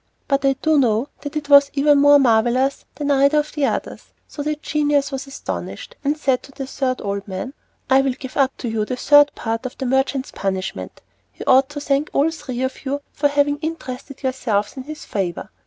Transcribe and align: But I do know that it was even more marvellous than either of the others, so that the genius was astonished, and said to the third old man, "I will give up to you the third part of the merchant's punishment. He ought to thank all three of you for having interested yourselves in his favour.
But 0.27 0.43
I 0.43 0.53
do 0.53 0.79
know 0.79 1.09
that 1.21 1.35
it 1.37 1.47
was 1.47 1.69
even 1.75 1.99
more 2.01 2.17
marvellous 2.17 2.85
than 2.95 3.11
either 3.11 3.37
of 3.37 3.51
the 3.51 3.65
others, 3.67 4.05
so 4.27 4.41
that 4.41 4.49
the 4.63 4.67
genius 4.67 5.11
was 5.11 5.27
astonished, 5.27 5.95
and 6.03 6.17
said 6.17 6.41
to 6.41 6.51
the 6.51 6.65
third 6.65 6.99
old 7.03 7.27
man, 7.27 7.53
"I 7.87 8.01
will 8.01 8.13
give 8.13 8.35
up 8.35 8.57
to 8.57 8.67
you 8.67 8.83
the 8.83 8.95
third 8.95 9.31
part 9.35 9.63
of 9.67 9.77
the 9.77 9.85
merchant's 9.85 10.31
punishment. 10.31 11.01
He 11.31 11.43
ought 11.45 11.69
to 11.69 11.79
thank 11.79 12.09
all 12.13 12.31
three 12.31 12.63
of 12.63 12.83
you 12.83 13.01
for 13.13 13.27
having 13.27 13.57
interested 13.59 14.23
yourselves 14.23 14.75
in 14.75 14.85
his 14.85 15.05
favour. 15.05 15.51